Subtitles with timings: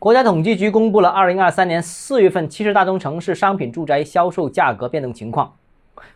[0.00, 5.56] 国家统计局公布了二零二三年四月份七十大中城市商品住宅销售价格变动情况。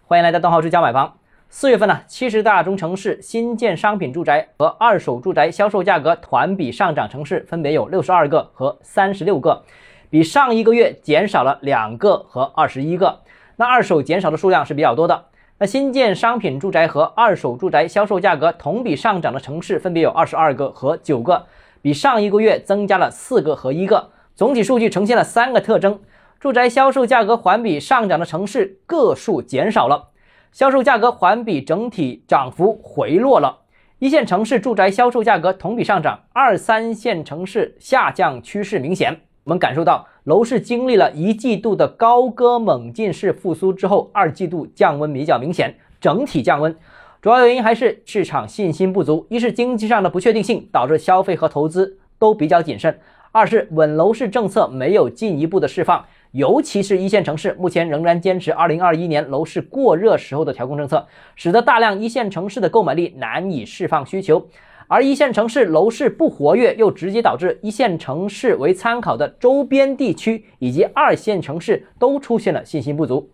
[0.06, 1.14] 欢迎来到邓浩之家买房。
[1.48, 9.64] 四月份呢，七十大中城市新建商品住宅和二手住宅销售价格环比上涨城市分别有六十二个和三十六个，
[10.08, 13.18] 比上一个月减少了两个和二十一个。
[13.56, 15.24] 那二手减少的数量是比较多的。
[15.58, 21.46] 那新建商品住宅和二手住宅销售价格同比上涨的城市分别有二十二个和九个。
[21.82, 25.98] 比上一个月增加了四个和一个，总体数据呈现了三个特征：
[26.38, 30.10] 住宅销售价格环比上涨的城市个数减少了，
[30.52, 33.58] 销售价格环比整体涨幅回落了。
[33.98, 39.20] 一线城市住宅销售价格同比上涨，二三线城市下降趋势明显。
[39.44, 46.76] 我们感受到楼市经历了一季度的高歌猛进式复苏之后，二季度降温比较明显，整体降温。
[47.22, 52.98] 主要原因还是市场信心不足，一是经济上的不确定性导致消费和投资都比较谨慎，
[53.30, 64.48] 二是稳楼市政策没有进一步的释放，尤其是一线城市目前仍然坚持2021年楼市过热时候的调控政策，使得大量一线城市的购买力难以释放需求，
[64.88, 73.30] 而一线城市楼市不活跃，又直接导致一线城市为参考的周边地区以及二线城市都出现了信心不足，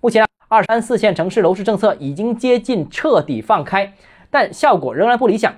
[0.00, 0.31] 目前。
[0.52, 3.90] 二三四线城市楼市政策已经接近彻底放开，
[4.28, 5.50] 但效果仍然不理想。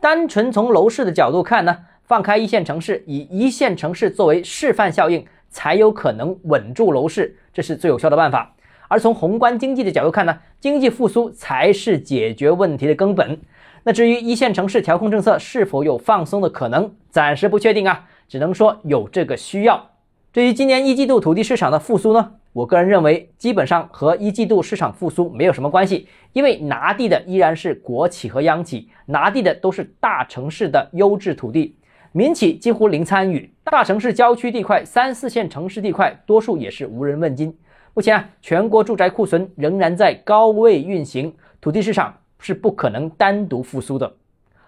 [0.00, 8.54] 单纯从楼市的角度看呢，放开一线城市，以一线城市作为示范效应，才有可能稳住楼市，这是最有效的办法。
[8.88, 13.38] 而从宏观经济的角度看呢，经济复苏才是解决问题的根本。
[13.82, 19.90] 那至于一线城市调控政策是否有放松的可能，暂时不确定啊，只能说有这个需要。
[20.32, 22.32] 至于今年一季度土地市场的复苏呢？
[22.58, 31.76] 我个人认为，基本上和一季度市场复苏没有什么关系，因为拿地的依然是国企和央企，拿地的都是大城市的优质土地，
[32.10, 33.48] 民企几乎零参与。
[33.62, 37.56] 大城市郊区地块、三四线城市地块，多数也是无人问津。
[37.94, 44.12] 目前啊，全国住宅库存仍然在高位运行，土地市场是不可能单独复苏的。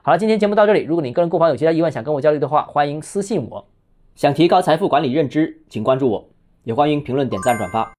[0.02, 3.66] 好了，今天节目到这里，如果你个人购房有其他疑问想跟我交流的话，欢迎私信我。
[4.14, 6.28] 想提高财富管理认知，请关注我。
[6.64, 7.92] 也欢迎评论、点赞、转发。